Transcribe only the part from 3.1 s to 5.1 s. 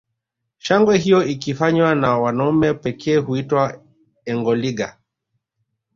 huitwa engoliga